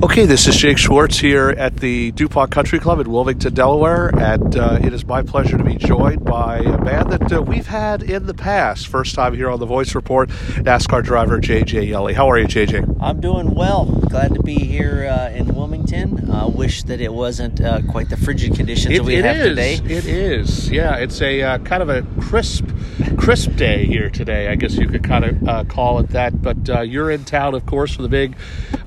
[0.00, 4.56] Okay, this is Jake Schwartz here at the DuPont Country Club in Wilmington, Delaware, and
[4.56, 8.04] uh, it is my pleasure to be joined by a man that uh, we've had
[8.04, 8.86] in the past.
[8.86, 12.14] First time here on the Voice Report, NASCAR driver JJ Yeley.
[12.14, 12.96] How are you, JJ?
[13.00, 13.86] I'm doing well.
[13.86, 16.30] Glad to be here uh, in Wilmington.
[16.30, 19.36] Uh, wish that it wasn't uh, quite the frigid conditions It, that we it have
[19.36, 19.48] is.
[19.48, 19.74] today.
[19.74, 20.70] It is.
[20.70, 22.64] Yeah, it's a uh, kind of a crisp,
[23.16, 24.46] crisp day here today.
[24.46, 26.40] I guess you could kind of uh, call it that.
[26.40, 28.36] But uh, you're in town, of course, for the big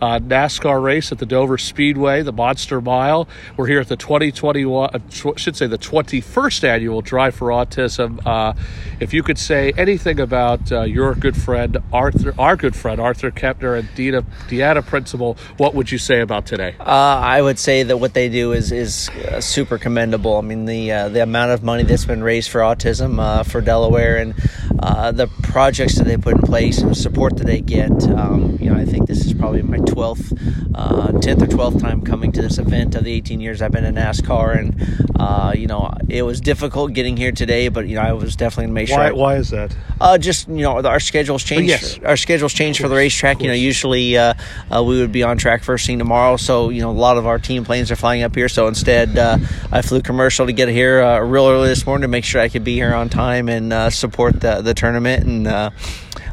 [0.01, 3.29] uh, NASCAR race at the Dover Speedway, the Monster Mile.
[3.55, 4.99] We're here at the 2021, uh,
[5.37, 8.19] should say the 21st annual Drive for Autism.
[8.25, 8.53] Uh,
[8.99, 13.31] if you could say anything about uh, your good friend Arthur, our good friend Arthur
[13.31, 16.75] Kepner and Deanna, Deanna Principal, what would you say about today?
[16.81, 20.35] Uh, I would say that what they do is is uh, super commendable.
[20.35, 24.17] I mean, the uh, the amount of money that's been raised for autism for Delaware
[24.17, 27.91] and the projects that they put in place and support that they get.
[28.09, 30.33] Um, you know, I think this is probably my twelfth,
[30.75, 33.83] uh, tenth or twelfth time coming to this event of the 18 years I've been
[33.83, 38.01] in NASCAR, and uh, you know, it was difficult getting here today, but you know,
[38.01, 38.97] I was definitely gonna make sure.
[38.97, 39.75] Why, I- why is that?
[39.99, 41.67] Uh, just you know, our schedules change.
[41.67, 41.99] yes.
[41.99, 43.41] Our schedules change for the racetrack.
[43.41, 44.33] You know, usually uh,
[44.73, 46.37] uh, we would be on track first thing tomorrow.
[46.37, 48.49] So you know, a lot of our team planes are flying up here.
[48.49, 49.37] So instead, uh,
[49.71, 52.49] I flew commercial to get here uh, real early this morning to make sure I
[52.49, 55.25] could be here on time and uh, support the the tournament.
[55.25, 55.69] And uh,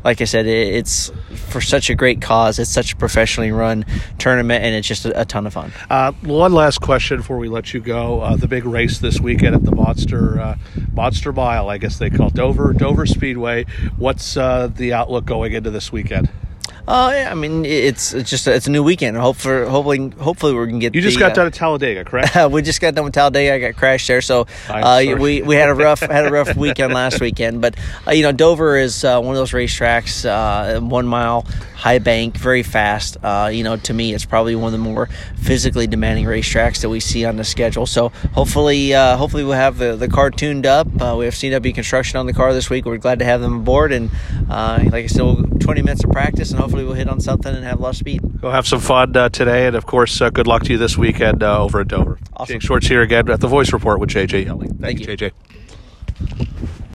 [0.05, 1.11] like I said, it, it's
[1.49, 2.59] for such a great cause.
[2.59, 3.85] It's such a professionally run
[4.19, 5.73] tournament, and it's just a, a ton of fun.
[5.91, 8.21] Uh, one last question before we let you go.
[8.21, 10.57] Uh, the big race this weekend at the Monster uh,
[10.93, 13.65] Monster Mile, I guess they call it Dover Dover Speedway.
[13.97, 16.29] What's uh, the outlook going into this weekend?
[16.89, 19.15] Uh, yeah, I mean, it's it's just it's a new weekend.
[19.19, 20.95] Hope for hopefully hopefully we can get.
[20.95, 22.35] You just the, got uh, done at Talladega, correct?
[22.51, 23.55] we just got done with Talladega.
[23.55, 26.95] I got crashed there, so uh, we we had a rough had a rough weekend
[26.95, 27.61] last weekend.
[27.61, 31.45] But uh, you know, Dover is uh, one of those racetracks, uh, one mile
[31.79, 33.17] high bank, very fast.
[33.23, 36.89] Uh, you know, to me, it's probably one of the more physically demanding racetracks that
[36.89, 37.87] we see on the schedule.
[37.87, 40.89] So hopefully, uh, hopefully we'll have the, the car tuned up.
[41.01, 42.85] Uh, we have CW construction on the car this week.
[42.85, 44.11] We're glad to have them aboard, and
[44.51, 45.37] uh, like I said, we'll,
[45.69, 47.97] 20 minutes of practice, and hopefully we'll hit on something and have a lot of
[47.97, 48.23] speed.
[48.41, 50.97] Go have some fun uh, today, and of course, uh, good luck to you this
[50.97, 52.19] weekend uh, over at Dover.
[52.33, 52.55] Awesome.
[52.55, 54.69] Jake Schwartz here again at the Voice Report with JJ Yeley.
[54.69, 55.17] Thank, Thank you, you.
[55.19, 55.33] JJ.